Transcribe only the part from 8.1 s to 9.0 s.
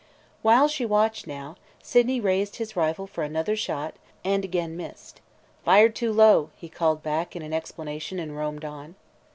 and roamed on.